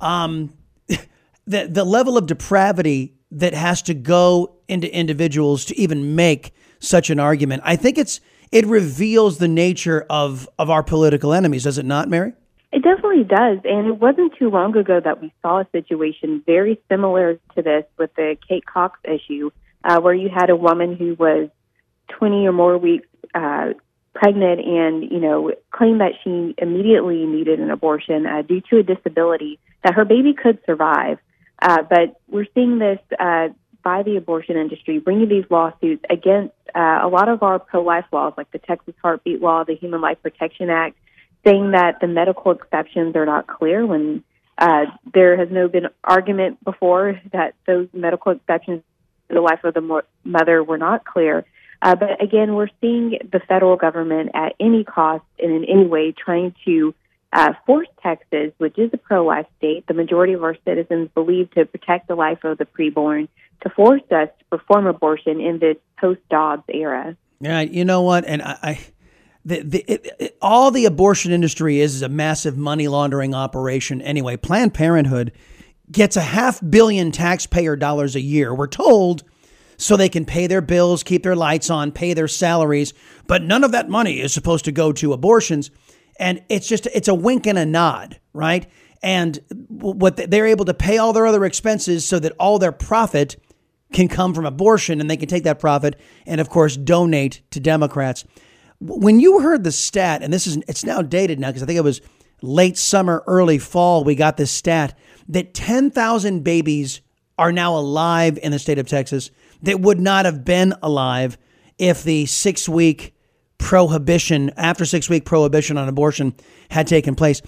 Um, 0.00 0.52
the 1.46 1.68
the 1.68 1.84
level 1.84 2.18
of 2.18 2.26
depravity 2.26 3.14
that 3.32 3.54
has 3.54 3.82
to 3.82 3.94
go 3.94 4.56
into 4.68 4.92
individuals 4.94 5.64
to 5.66 5.78
even 5.78 6.14
make 6.14 6.54
such 6.80 7.10
an 7.10 7.18
argument. 7.18 7.62
I 7.64 7.76
think 7.76 7.98
it's 7.98 8.20
it 8.52 8.66
reveals 8.66 9.38
the 9.38 9.48
nature 9.48 10.06
of, 10.10 10.48
of 10.58 10.68
our 10.68 10.82
political 10.82 11.32
enemies, 11.32 11.64
does 11.64 11.78
it 11.78 11.86
not, 11.86 12.08
Mary? 12.08 12.34
It 12.72 12.82
definitely 12.82 13.24
does. 13.24 13.58
And 13.64 13.86
it 13.86 13.98
wasn't 13.98 14.34
too 14.38 14.48
long 14.48 14.74
ago 14.76 14.98
that 14.98 15.20
we 15.20 15.32
saw 15.42 15.60
a 15.60 15.66
situation 15.72 16.42
very 16.46 16.80
similar 16.88 17.34
to 17.54 17.62
this 17.62 17.84
with 17.98 18.14
the 18.14 18.36
Kate 18.48 18.64
Cox 18.64 18.98
issue, 19.04 19.50
uh, 19.84 20.00
where 20.00 20.14
you 20.14 20.30
had 20.34 20.48
a 20.48 20.56
woman 20.56 20.96
who 20.96 21.14
was 21.14 21.50
20 22.18 22.46
or 22.46 22.52
more 22.52 22.78
weeks 22.78 23.06
uh, 23.34 23.72
pregnant 24.14 24.60
and, 24.60 25.02
you 25.10 25.20
know, 25.20 25.52
claimed 25.70 26.00
that 26.00 26.12
she 26.24 26.54
immediately 26.58 27.26
needed 27.26 27.60
an 27.60 27.70
abortion 27.70 28.26
uh, 28.26 28.42
due 28.42 28.62
to 28.70 28.78
a 28.78 28.82
disability, 28.82 29.58
that 29.84 29.94
her 29.94 30.06
baby 30.06 30.32
could 30.32 30.58
survive. 30.64 31.18
Uh, 31.60 31.82
but 31.82 32.20
we're 32.28 32.46
seeing 32.54 32.78
this 32.78 32.98
uh, 33.20 33.48
by 33.82 34.02
the 34.02 34.16
abortion 34.16 34.56
industry, 34.56 34.98
bringing 34.98 35.28
these 35.28 35.44
lawsuits 35.50 36.04
against 36.08 36.54
uh, 36.74 37.00
a 37.02 37.08
lot 37.08 37.28
of 37.28 37.42
our 37.42 37.58
pro-life 37.58 38.06
laws, 38.12 38.32
like 38.36 38.50
the 38.50 38.58
Texas 38.58 38.94
Heartbeat 39.02 39.42
Law, 39.42 39.64
the 39.64 39.74
Human 39.74 40.00
Life 40.00 40.18
Protection 40.22 40.70
Act, 40.70 40.96
saying 41.44 41.72
that 41.72 42.00
the 42.00 42.06
medical 42.06 42.52
exceptions 42.52 43.16
are 43.16 43.26
not 43.26 43.46
clear 43.46 43.84
when 43.84 44.22
uh, 44.58 44.84
there 45.12 45.36
has 45.36 45.48
no 45.50 45.68
been 45.68 45.88
argument 46.04 46.62
before 46.64 47.20
that 47.32 47.54
those 47.66 47.88
medical 47.92 48.32
exceptions 48.32 48.82
to 49.28 49.34
the 49.34 49.40
life 49.40 49.64
of 49.64 49.74
the 49.74 49.80
mo- 49.80 50.02
mother 50.24 50.62
were 50.62 50.78
not 50.78 51.04
clear. 51.04 51.44
Uh, 51.80 51.96
but 51.96 52.22
again, 52.22 52.54
we're 52.54 52.68
seeing 52.80 53.18
the 53.32 53.40
federal 53.40 53.76
government 53.76 54.30
at 54.34 54.54
any 54.60 54.84
cost 54.84 55.24
and 55.40 55.50
in 55.50 55.64
any 55.64 55.86
way 55.86 56.12
trying 56.12 56.54
to 56.64 56.94
uh, 57.32 57.54
force 57.66 57.88
Texas, 58.02 58.52
which 58.58 58.78
is 58.78 58.90
a 58.92 58.98
pro-life 58.98 59.46
state, 59.58 59.86
the 59.86 59.94
majority 59.94 60.34
of 60.34 60.44
our 60.44 60.56
citizens 60.64 61.08
believe 61.14 61.50
to 61.52 61.64
protect 61.64 62.06
the 62.06 62.14
life 62.14 62.44
of 62.44 62.58
the 62.58 62.66
preborn, 62.66 63.26
to 63.62 63.70
force 63.70 64.02
us 64.10 64.28
to 64.38 64.44
perform 64.50 64.86
abortion 64.86 65.40
in 65.40 65.58
this 65.58 65.76
post-Dobbs 65.98 66.64
era. 66.68 67.16
Yeah, 67.40 67.60
you 67.60 67.84
know 67.84 68.02
what? 68.02 68.26
And 68.26 68.42
I, 68.42 68.58
I 68.62 68.80
the, 69.44 69.62
the, 69.62 69.84
it, 69.88 70.16
it, 70.18 70.38
all 70.40 70.70
the 70.70 70.84
abortion 70.84 71.32
industry 71.32 71.80
is, 71.80 71.96
is 71.96 72.02
a 72.02 72.08
massive 72.08 72.56
money 72.56 72.88
laundering 72.88 73.34
operation. 73.34 74.00
Anyway, 74.02 74.36
Planned 74.36 74.74
Parenthood 74.74 75.32
gets 75.90 76.16
a 76.16 76.22
half 76.22 76.60
billion 76.68 77.10
taxpayer 77.10 77.76
dollars 77.76 78.14
a 78.14 78.20
year. 78.20 78.54
We're 78.54 78.68
told 78.68 79.24
so 79.76 79.96
they 79.96 80.08
can 80.08 80.24
pay 80.24 80.46
their 80.46 80.60
bills, 80.60 81.02
keep 81.02 81.24
their 81.24 81.34
lights 81.34 81.68
on, 81.68 81.90
pay 81.90 82.14
their 82.14 82.28
salaries, 82.28 82.94
but 83.26 83.42
none 83.42 83.64
of 83.64 83.72
that 83.72 83.88
money 83.88 84.20
is 84.20 84.32
supposed 84.32 84.64
to 84.66 84.72
go 84.72 84.92
to 84.92 85.12
abortions. 85.12 85.70
And 86.18 86.42
it's 86.48 86.68
just 86.68 86.86
it's 86.94 87.08
a 87.08 87.14
wink 87.14 87.46
and 87.46 87.58
a 87.58 87.66
nod, 87.66 88.20
right? 88.32 88.70
And 89.02 89.40
what 89.68 90.16
they're 90.16 90.46
able 90.46 90.66
to 90.66 90.74
pay 90.74 90.98
all 90.98 91.12
their 91.12 91.26
other 91.26 91.44
expenses 91.44 92.06
so 92.06 92.20
that 92.20 92.32
all 92.38 92.60
their 92.60 92.70
profit 92.70 93.36
can 93.92 94.06
come 94.08 94.32
from 94.32 94.46
abortion 94.46 95.00
and 95.00 95.10
they 95.10 95.16
can 95.16 95.28
take 95.28 95.44
that 95.44 95.58
profit 95.58 96.00
and 96.26 96.40
of 96.40 96.48
course 96.48 96.76
donate 96.76 97.42
to 97.50 97.58
Democrats. 97.58 98.24
When 98.84 99.20
you 99.20 99.40
heard 99.40 99.62
the 99.64 99.72
stat 99.72 100.22
and 100.22 100.32
this 100.32 100.46
is 100.46 100.56
it's 100.68 100.84
now 100.84 101.02
dated 101.02 101.38
now 101.38 101.48
because 101.48 101.62
I 101.62 101.66
think 101.66 101.78
it 101.78 101.84
was 101.84 102.00
late 102.42 102.76
summer 102.76 103.22
early 103.28 103.58
fall 103.58 104.02
we 104.02 104.16
got 104.16 104.36
this 104.36 104.50
stat 104.50 104.98
that 105.28 105.54
10,000 105.54 106.42
babies 106.42 107.00
are 107.38 107.52
now 107.52 107.76
alive 107.76 108.38
in 108.42 108.50
the 108.50 108.58
state 108.58 108.78
of 108.78 108.86
Texas 108.88 109.30
that 109.62 109.80
would 109.80 110.00
not 110.00 110.24
have 110.24 110.44
been 110.44 110.74
alive 110.82 111.38
if 111.78 112.02
the 112.02 112.26
6 112.26 112.68
week 112.68 113.14
prohibition 113.58 114.50
after 114.56 114.84
6 114.84 115.08
week 115.08 115.24
prohibition 115.24 115.78
on 115.78 115.88
abortion 115.88 116.34
had 116.70 116.88
taken 116.88 117.14
place. 117.14 117.40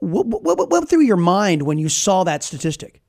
What, 0.00 0.26
what 0.26 0.70
went 0.70 0.88
through 0.88 1.02
your 1.02 1.16
mind 1.16 1.62
when 1.62 1.78
you 1.78 1.88
saw 1.88 2.24
that 2.24 2.42
statistic? 2.42 3.00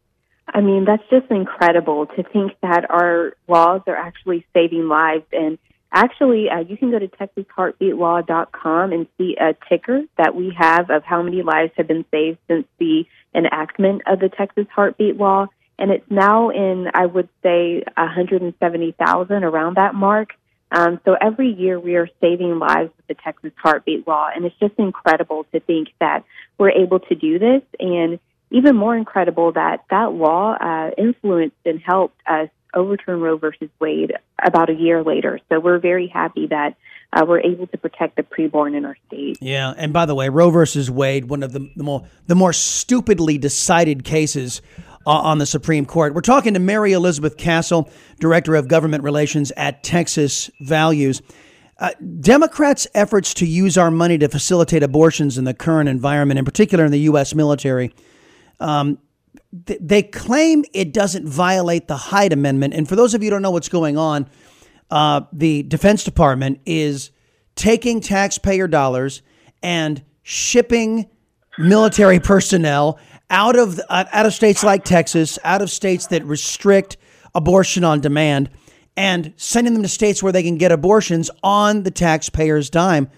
I 0.54 0.62
mean, 0.62 0.86
that's 0.86 1.04
just 1.10 1.30
incredible 1.30 2.06
to 2.06 2.24
think 2.24 2.54
that 2.62 2.90
our 2.90 3.34
laws 3.48 3.82
are 3.88 3.96
actually 3.96 4.46
saving 4.54 4.88
lives. 4.88 5.26
And 5.34 5.58
actually, 5.92 6.50
uh, 6.50 6.60
you 6.60 6.78
can 6.78 6.92
go 6.92 7.00
to 7.00 7.08
TexasHeartbeatLaw.com 7.08 8.92
and 8.92 9.08
see 9.18 9.36
a 9.40 9.56
ticker 9.70 10.02
that 10.18 10.36
we 10.36 10.54
have 10.58 10.90
of 10.90 11.04
how 11.04 11.22
many 11.22 11.42
lives 11.42 11.72
have 11.78 11.88
been 11.88 12.06
saved 12.12 12.40
since 12.48 12.66
the 12.80 13.06
enactment 13.36 14.02
of 14.06 14.20
the 14.20 14.30
Texas 14.30 14.68
Heartbeat 14.74 15.18
Law. 15.18 15.48
And 15.80 15.92
it's 15.92 16.10
now 16.10 16.50
in, 16.50 16.90
I 16.94 17.06
would 17.06 17.30
say, 17.44 17.84
170,000 17.96 19.44
around 19.44 19.78
that 19.78 19.94
mark. 19.94 20.30
Um, 20.72 21.00
so 21.06 21.16
every 21.20 21.54
year 21.54 21.80
we 21.80 21.96
are 21.96 22.10
saving 22.20 22.60
lives 22.60 22.92
with 22.98 23.08
the 23.08 23.14
Texas 23.24 23.52
Heartbeat 23.58 24.08
Law. 24.08 24.30
And 24.36 24.46
it's 24.46 24.56
just 24.60 24.74
incredible 24.78 25.46
to 25.54 25.60
think 25.60 25.90
that 26.00 26.24
we're 26.58 26.72
able 26.72 27.00
to 27.02 27.16
do 27.16 27.40
this. 27.40 27.62
And 27.80 28.20
even 28.50 28.76
more 28.76 28.96
incredible 28.96 29.52
that 29.54 29.84
that 29.90 30.14
law 30.14 30.54
uh, 30.54 30.92
influenced 30.98 31.58
and 31.66 31.82
helped 31.82 32.20
us 32.26 32.50
overturn 32.78 33.20
Roe 33.20 33.38
versus 33.38 33.70
Wade 33.80 34.14
about 34.44 34.70
a 34.70 34.74
year 34.74 35.04
later. 35.04 35.40
So 35.50 35.60
we're 35.60 35.80
very 35.80 36.08
happy 36.08 36.48
that 36.48 36.76
uh, 37.14 37.26
we're 37.28 37.40
able 37.40 37.68
to 37.68 37.78
protect 37.78 38.16
the 38.18 38.24
preborn 38.24 38.76
in 38.76 38.86
our 38.86 38.98
state. 39.08 39.38
Yeah, 39.42 39.74
and 39.78 39.94
by 39.94 40.06
the 40.06 40.16
way, 40.16 40.30
Roe 40.30 40.50
versus 40.50 40.92
Wade, 40.92 41.26
one 41.26 41.44
of 41.44 41.54
the, 41.54 41.70
the 41.76 41.84
more 41.84 42.06
the 42.28 42.36
more 42.36 42.54
stupidly 42.54 43.38
decided 43.38 44.04
cases 44.04 44.62
uh, 45.06 45.12
on 45.12 45.38
the 45.38 45.46
Supreme 45.46 45.86
Court. 45.86 46.14
We're 46.14 46.22
talking 46.22 46.54
to 46.54 46.60
Mary 46.60 46.92
Elizabeth 46.94 47.38
Castle, 47.38 47.90
Director 48.20 48.56
of 48.56 48.68
Government 48.68 49.04
Relations 49.04 49.52
at 49.56 49.84
Texas 49.84 50.52
Values. 50.60 51.22
Uh, 51.80 51.92
Democrats' 52.20 52.88
efforts 52.94 53.36
to 53.36 53.46
use 53.46 53.78
our 53.78 53.92
money 53.92 54.18
to 54.18 54.28
facilitate 54.28 54.82
abortions 54.84 55.38
in 55.38 55.44
the 55.44 55.54
current 55.54 55.88
environment, 55.88 56.40
in 56.40 56.44
particular 56.44 56.84
in 56.84 56.92
the 56.92 57.02
U.S. 57.02 57.36
military, 57.36 57.94
um, 58.60 58.98
th- 59.66 59.80
they 59.82 60.04
claim 60.04 60.64
it 60.74 60.94
doesn't 60.94 61.28
violate 61.28 61.88
the 61.88 61.98
Hyde 61.98 62.34
Amendment. 62.34 62.74
And 62.74 62.88
for 62.88 62.96
those 62.96 63.14
of 63.14 63.22
you 63.22 63.28
who 63.28 63.32
don't 63.32 63.42
know 63.42 63.52
what's 63.52 63.70
going 63.70 63.98
on, 63.98 64.30
uh, 64.90 65.22
the 65.34 65.64
Defense 65.64 66.04
Department 66.04 66.60
is 66.66 67.12
taking 67.56 68.02
taxpayer 68.02 68.68
dollars 68.68 69.22
and 69.62 70.04
shipping 70.24 71.10
military 71.58 72.20
personnel 72.20 73.00
out 73.30 73.58
of 73.58 73.80
uh, 73.90 74.06
out 74.12 74.26
of 74.26 74.34
states 74.34 74.64
like 74.64 74.84
Texas, 74.84 75.38
out 75.44 75.62
of 75.62 75.70
states 75.70 76.08
that 76.08 76.24
restrict 76.26 76.98
abortion 77.36 77.84
on 77.84 78.00
demand 78.00 78.50
and 78.98 79.34
sending 79.38 79.74
them 79.74 79.84
to 79.84 79.88
states 79.88 80.24
where 80.24 80.34
they 80.34 80.44
can 80.44 80.58
get 80.58 80.72
abortions 80.72 81.30
on 81.44 81.84
the 81.84 81.92
taxpayer's 81.92 82.70
dime. 82.70 83.10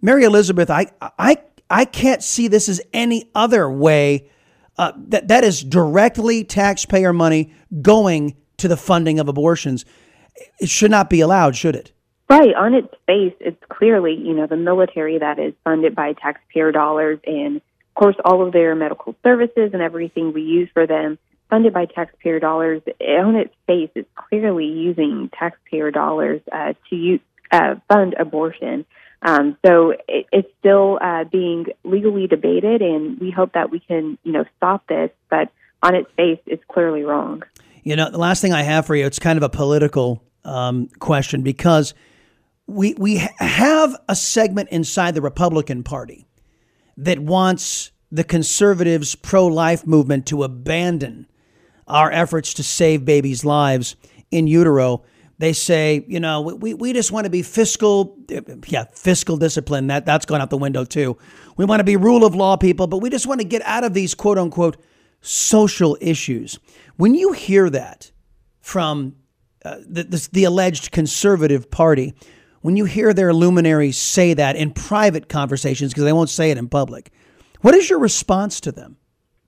Mary 0.00 0.22
Elizabeth, 0.24 0.70
I, 0.70 0.86
I, 1.18 1.38
I 1.68 1.84
can't 1.84 2.22
see 2.22 2.46
this 2.46 2.68
as 2.68 2.80
any 2.92 3.28
other 3.34 3.68
way. 3.68 4.30
Uh, 4.78 4.92
that 4.96 5.28
that 5.28 5.44
is 5.44 5.64
directly 5.64 6.44
taxpayer 6.44 7.12
money 7.12 7.52
going 7.80 8.36
to 8.58 8.68
the 8.68 8.76
funding 8.76 9.18
of 9.18 9.28
abortions. 9.28 9.84
It 10.60 10.68
should 10.68 10.90
not 10.90 11.08
be 11.08 11.20
allowed, 11.20 11.56
should 11.56 11.74
it? 11.74 11.92
Right. 12.28 12.54
On 12.54 12.74
its 12.74 12.92
face, 13.06 13.34
it's 13.40 13.62
clearly 13.70 14.14
you 14.14 14.34
know 14.34 14.46
the 14.46 14.56
military 14.56 15.18
that 15.18 15.38
is 15.38 15.54
funded 15.64 15.94
by 15.94 16.12
taxpayer 16.12 16.72
dollars, 16.72 17.18
and 17.26 17.56
of 17.56 17.94
course 17.94 18.16
all 18.24 18.46
of 18.46 18.52
their 18.52 18.74
medical 18.74 19.14
services 19.22 19.70
and 19.72 19.80
everything 19.80 20.32
we 20.32 20.42
use 20.42 20.68
for 20.74 20.86
them 20.86 21.18
funded 21.50 21.72
by 21.72 21.86
taxpayer 21.86 22.40
dollars, 22.40 22.82
on 23.00 23.36
its 23.36 23.54
face, 23.66 23.90
it's 23.94 24.08
clearly 24.14 24.66
using 24.66 25.30
taxpayer 25.38 25.90
dollars 25.90 26.40
uh, 26.52 26.74
to 26.90 26.96
use, 26.96 27.20
uh, 27.52 27.76
fund 27.88 28.14
abortion. 28.18 28.84
Um, 29.26 29.58
so 29.66 29.90
it, 30.08 30.26
it's 30.32 30.48
still 30.60 30.98
uh, 31.02 31.24
being 31.24 31.66
legally 31.82 32.28
debated, 32.28 32.80
and 32.80 33.18
we 33.18 33.32
hope 33.32 33.52
that 33.54 33.70
we 33.70 33.80
can, 33.80 34.16
you 34.22 34.32
know, 34.32 34.44
stop 34.56 34.86
this. 34.86 35.10
But 35.28 35.50
on 35.82 35.96
its 35.96 36.08
face, 36.16 36.38
it's 36.46 36.62
clearly 36.72 37.02
wrong. 37.02 37.42
You 37.82 37.96
know, 37.96 38.08
the 38.08 38.18
last 38.18 38.40
thing 38.40 38.52
I 38.52 38.62
have 38.62 38.86
for 38.86 38.94
you, 38.94 39.04
it's 39.04 39.18
kind 39.18 39.36
of 39.36 39.42
a 39.42 39.48
political 39.48 40.22
um, 40.44 40.88
question 41.00 41.42
because 41.42 41.92
we 42.68 42.94
we 42.94 43.16
have 43.38 43.96
a 44.08 44.14
segment 44.14 44.68
inside 44.70 45.14
the 45.14 45.20
Republican 45.20 45.82
Party 45.82 46.26
that 46.96 47.18
wants 47.18 47.90
the 48.12 48.24
conservatives' 48.24 49.16
pro-life 49.16 49.86
movement 49.86 50.26
to 50.26 50.44
abandon 50.44 51.26
our 51.88 52.12
efforts 52.12 52.54
to 52.54 52.62
save 52.62 53.04
babies' 53.04 53.44
lives 53.44 53.96
in 54.30 54.46
utero. 54.46 55.02
They 55.38 55.52
say, 55.52 56.04
you 56.08 56.18
know, 56.18 56.40
we, 56.40 56.72
we 56.72 56.92
just 56.94 57.12
want 57.12 57.24
to 57.24 57.30
be 57.30 57.42
fiscal, 57.42 58.16
yeah, 58.66 58.84
fiscal 58.92 59.36
discipline. 59.36 59.88
That, 59.88 60.06
that's 60.06 60.24
gone 60.24 60.40
out 60.40 60.48
the 60.48 60.56
window 60.56 60.84
too. 60.84 61.18
We 61.58 61.66
want 61.66 61.80
to 61.80 61.84
be 61.84 61.96
rule 61.96 62.24
of 62.24 62.34
law 62.34 62.56
people, 62.56 62.86
but 62.86 62.98
we 62.98 63.10
just 63.10 63.26
want 63.26 63.40
to 63.40 63.46
get 63.46 63.60
out 63.62 63.84
of 63.84 63.92
these 63.92 64.14
quote 64.14 64.38
unquote 64.38 64.78
social 65.20 65.98
issues. 66.00 66.58
When 66.96 67.14
you 67.14 67.32
hear 67.32 67.68
that 67.70 68.10
from 68.60 69.16
uh, 69.64 69.76
the, 69.86 70.04
the, 70.04 70.28
the 70.32 70.44
alleged 70.44 70.90
conservative 70.90 71.70
party, 71.70 72.14
when 72.62 72.76
you 72.76 72.86
hear 72.86 73.12
their 73.12 73.34
luminaries 73.34 73.98
say 73.98 74.32
that 74.34 74.56
in 74.56 74.70
private 74.70 75.28
conversations, 75.28 75.92
because 75.92 76.04
they 76.04 76.12
won't 76.12 76.30
say 76.30 76.50
it 76.50 76.56
in 76.56 76.68
public, 76.68 77.12
what 77.60 77.74
is 77.74 77.90
your 77.90 77.98
response 77.98 78.60
to 78.60 78.72
them? 78.72 78.96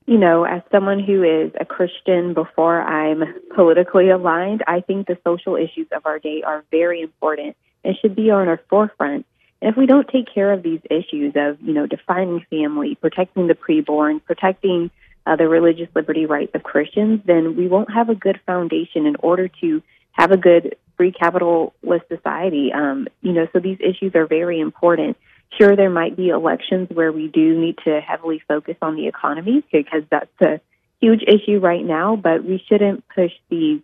You 0.09 0.17
know, 0.17 0.45
as 0.45 0.63
someone 0.73 1.01
who 1.01 1.23
is 1.23 1.53
a 1.61 1.67
Christian 1.67 2.33
before 2.33 2.81
I'm 2.81 3.23
politically 3.55 4.09
aligned, 4.09 4.65
I 4.67 4.81
think 4.81 5.07
the 5.07 5.19
social 5.23 5.55
issues 5.55 5.87
of 5.93 6.07
our 6.07 6.19
day 6.19 6.43
are 6.43 6.65
very 6.71 7.03
important 7.03 7.59
and 7.85 7.95
should 8.01 8.17
be 8.17 8.31
on 8.31 8.49
our 8.49 8.59
forefront. 8.71 9.27
And 9.61 9.71
if 9.71 9.77
we 9.77 9.85
don't 9.85 10.09
take 10.09 10.33
care 10.33 10.51
of 10.51 10.63
these 10.63 10.81
issues 10.91 11.35
of, 11.37 11.61
you 11.61 11.75
know, 11.75 11.85
defining 11.87 12.43
family, 12.49 12.95
protecting 12.95 13.49
the 13.49 13.55
preborn, 13.55 14.25
protecting 14.25 14.91
uh, 15.27 15.37
the 15.37 15.47
religious 15.47 15.89
liberty 15.95 16.25
rights 16.25 16.55
of 16.55 16.63
Christians, 16.63 17.21
then 17.27 17.55
we 17.55 17.69
won't 17.69 17.93
have 17.93 18.09
a 18.09 18.15
good 18.15 18.41
foundation 18.47 19.05
in 19.05 19.15
order 19.17 19.49
to 19.61 19.83
have 20.13 20.31
a 20.33 20.39
good 20.39 20.75
free 20.97 21.13
capitalist 21.13 22.09
society. 22.09 22.73
Um, 22.73 23.09
you 23.21 23.33
know, 23.33 23.47
so 23.53 23.61
these 23.61 23.79
issues 23.81 24.15
are 24.15 24.27
very 24.27 24.59
important. 24.59 25.19
Sure, 25.57 25.75
there 25.77 25.91
might 25.91 26.17
be 26.17 26.29
elections 26.29 26.89
where 26.93 27.11
we 27.11 27.29
do 27.29 27.59
need 27.59 27.79
to 27.85 28.01
heavily 28.01 28.41
focus 28.47 28.77
on 28.83 28.97
the 28.97 29.09
economy 29.09 29.65
because 29.73 30.03
that's 30.11 30.41
a 30.41 30.61
huge 31.01 31.23
issue 31.23 31.59
right 31.59 31.85
now, 31.85 32.17
but 32.17 32.45
we 32.45 32.63
shouldn't 32.69 33.05
push 33.15 33.33
these 33.49 33.81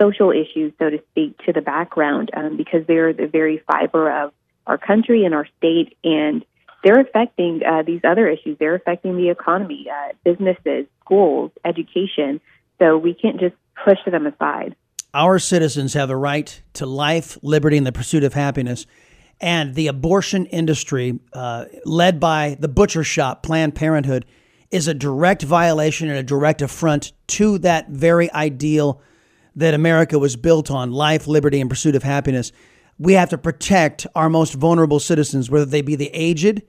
social 0.00 0.30
issues, 0.30 0.72
so 0.78 0.90
to 0.90 0.98
speak, 1.10 1.38
to 1.46 1.52
the 1.52 1.62
background 1.62 2.30
um, 2.36 2.56
because 2.56 2.86
they're 2.86 3.12
the 3.12 3.26
very 3.26 3.62
fiber 3.70 4.24
of 4.24 4.32
our 4.66 4.78
country 4.78 5.24
and 5.24 5.34
our 5.34 5.46
state, 5.58 5.96
and 6.04 6.44
they're 6.84 7.00
affecting 7.00 7.62
uh, 7.64 7.82
these 7.82 8.00
other 8.04 8.28
issues. 8.28 8.58
They're 8.58 8.74
affecting 8.74 9.16
the 9.16 9.30
economy, 9.30 9.86
uh, 9.90 10.12
businesses, 10.24 10.86
schools, 11.04 11.50
education. 11.64 12.40
So 12.78 12.98
we 12.98 13.14
can't 13.14 13.40
just 13.40 13.54
push 13.84 13.98
them 14.04 14.26
aside. 14.26 14.76
Our 15.14 15.38
citizens 15.38 15.94
have 15.94 16.08
the 16.08 16.16
right 16.16 16.60
to 16.74 16.84
life, 16.84 17.38
liberty, 17.42 17.78
and 17.78 17.86
the 17.86 17.92
pursuit 17.92 18.22
of 18.22 18.34
happiness 18.34 18.86
and 19.40 19.74
the 19.74 19.88
abortion 19.88 20.46
industry, 20.46 21.18
uh, 21.32 21.66
led 21.84 22.18
by 22.18 22.56
the 22.58 22.68
butcher 22.68 23.04
shop, 23.04 23.42
Planned 23.42 23.74
Parenthood, 23.74 24.24
is 24.70 24.88
a 24.88 24.94
direct 24.94 25.42
violation 25.42 26.08
and 26.08 26.18
a 26.18 26.22
direct 26.22 26.62
affront 26.62 27.12
to 27.28 27.58
that 27.58 27.88
very 27.88 28.30
ideal 28.32 29.00
that 29.54 29.74
America 29.74 30.18
was 30.18 30.36
built 30.36 30.70
on 30.70 30.90
life, 30.90 31.26
liberty, 31.26 31.60
and 31.60 31.70
pursuit 31.70 31.94
of 31.94 32.02
happiness. 32.02 32.52
We 32.98 33.14
have 33.14 33.30
to 33.30 33.38
protect 33.38 34.06
our 34.14 34.28
most 34.28 34.54
vulnerable 34.54 35.00
citizens, 35.00 35.50
whether 35.50 35.64
they 35.64 35.82
be 35.82 35.96
the 35.96 36.10
aged 36.12 36.62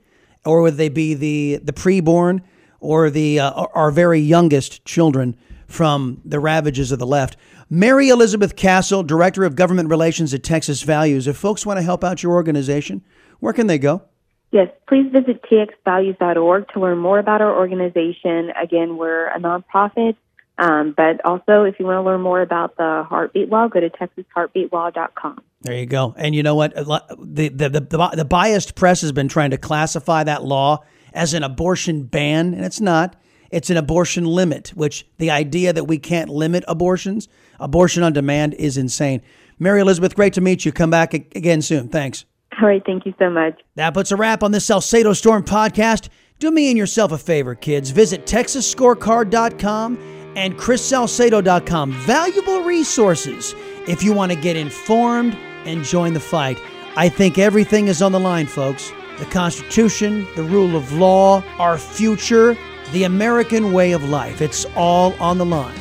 or 0.44 0.62
whether 0.62 0.76
they 0.76 0.88
be 0.88 1.14
the, 1.14 1.60
the 1.62 1.72
preborn 1.72 2.42
or 2.80 3.10
the, 3.10 3.40
uh, 3.40 3.66
our 3.74 3.90
very 3.90 4.20
youngest 4.20 4.84
children 4.84 5.36
from 5.68 6.20
the 6.24 6.40
ravages 6.40 6.90
of 6.90 6.98
the 6.98 7.06
left. 7.06 7.36
Mary 7.70 8.08
Elizabeth 8.08 8.56
Castle, 8.56 9.02
Director 9.02 9.44
of 9.44 9.54
Government 9.54 9.90
Relations 9.90 10.32
at 10.34 10.42
Texas 10.42 10.82
Values. 10.82 11.26
If 11.26 11.36
folks 11.36 11.66
want 11.66 11.78
to 11.78 11.82
help 11.82 12.02
out 12.02 12.22
your 12.22 12.32
organization, 12.32 13.04
where 13.40 13.52
can 13.52 13.66
they 13.66 13.78
go? 13.78 14.02
Yes, 14.50 14.68
please 14.88 15.12
visit 15.12 15.42
txvalues.org 15.42 16.68
to 16.72 16.80
learn 16.80 16.98
more 16.98 17.18
about 17.18 17.42
our 17.42 17.54
organization. 17.54 18.50
Again, 18.60 18.96
we're 18.96 19.26
a 19.26 19.38
nonprofit, 19.38 20.16
um, 20.56 20.94
but 20.96 21.22
also 21.26 21.64
if 21.64 21.78
you 21.78 21.84
want 21.84 21.98
to 21.98 22.02
learn 22.02 22.22
more 22.22 22.40
about 22.40 22.78
the 22.78 23.04
heartbeat 23.06 23.50
law, 23.50 23.68
go 23.68 23.80
to 23.80 23.90
texasheartbeatlaw.com. 23.90 25.42
There 25.60 25.76
you 25.76 25.84
go. 25.84 26.14
And 26.16 26.34
you 26.34 26.42
know 26.42 26.54
what? 26.54 26.74
The, 26.74 27.48
the, 27.48 27.68
the, 27.68 28.10
the 28.14 28.24
biased 28.24 28.74
press 28.74 29.02
has 29.02 29.12
been 29.12 29.28
trying 29.28 29.50
to 29.50 29.58
classify 29.58 30.24
that 30.24 30.44
law 30.44 30.82
as 31.12 31.34
an 31.34 31.42
abortion 31.42 32.04
ban, 32.04 32.54
and 32.54 32.64
it's 32.64 32.80
not. 32.80 33.16
It's 33.50 33.70
an 33.70 33.76
abortion 33.76 34.24
limit, 34.24 34.68
which 34.74 35.06
the 35.18 35.30
idea 35.30 35.72
that 35.72 35.84
we 35.84 35.98
can't 35.98 36.28
limit 36.28 36.64
abortions, 36.68 37.28
abortion 37.58 38.02
on 38.02 38.12
demand, 38.12 38.54
is 38.54 38.76
insane. 38.76 39.22
Mary 39.58 39.80
Elizabeth, 39.80 40.14
great 40.14 40.34
to 40.34 40.40
meet 40.40 40.64
you. 40.64 40.72
Come 40.72 40.90
back 40.90 41.14
again 41.14 41.62
soon. 41.62 41.88
Thanks. 41.88 42.24
All 42.60 42.68
right. 42.68 42.82
Thank 42.84 43.06
you 43.06 43.14
so 43.18 43.30
much. 43.30 43.60
That 43.76 43.94
puts 43.94 44.10
a 44.10 44.16
wrap 44.16 44.42
on 44.42 44.52
this 44.52 44.66
Salcedo 44.66 45.12
Storm 45.12 45.44
podcast. 45.44 46.08
Do 46.38 46.50
me 46.50 46.68
and 46.68 46.78
yourself 46.78 47.12
a 47.12 47.18
favor, 47.18 47.54
kids. 47.54 47.90
Visit 47.90 48.26
TexasScorecard.com 48.26 49.98
and 50.36 50.56
ChrisSalcedo.com. 50.56 51.92
Valuable 51.92 52.60
resources 52.62 53.54
if 53.88 54.02
you 54.02 54.12
want 54.12 54.30
to 54.32 54.38
get 54.38 54.56
informed 54.56 55.36
and 55.64 55.82
join 55.84 56.12
the 56.12 56.20
fight. 56.20 56.60
I 56.96 57.08
think 57.08 57.38
everything 57.38 57.88
is 57.88 58.02
on 58.02 58.12
the 58.12 58.20
line, 58.20 58.46
folks. 58.46 58.92
The 59.18 59.24
Constitution, 59.26 60.26
the 60.36 60.44
rule 60.44 60.76
of 60.76 60.92
law, 60.92 61.42
our 61.58 61.76
future 61.76 62.56
the 62.92 63.04
American 63.04 63.72
way 63.72 63.92
of 63.92 64.04
life. 64.04 64.40
It's 64.40 64.64
all 64.76 65.14
on 65.20 65.38
the 65.38 65.44
line. 65.44 65.78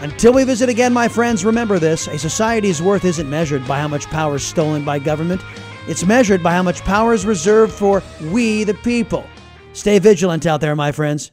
Until 0.00 0.32
we 0.32 0.44
visit 0.44 0.70
again, 0.70 0.94
my 0.94 1.08
friends, 1.08 1.44
remember 1.44 1.78
this 1.78 2.08
a 2.08 2.18
society's 2.18 2.80
worth 2.80 3.04
isn't 3.04 3.28
measured 3.28 3.68
by 3.68 3.78
how 3.78 3.88
much 3.88 4.06
power 4.06 4.36
is 4.36 4.42
stolen 4.42 4.82
by 4.82 4.98
government, 4.98 5.42
it's 5.86 6.06
measured 6.06 6.42
by 6.42 6.52
how 6.52 6.62
much 6.62 6.80
power 6.84 7.12
is 7.12 7.26
reserved 7.26 7.72
for 7.72 8.02
we, 8.30 8.64
the 8.64 8.72
people. 8.72 9.26
Stay 9.74 9.98
vigilant 9.98 10.46
out 10.46 10.62
there, 10.62 10.74
my 10.74 10.90
friends. 10.90 11.28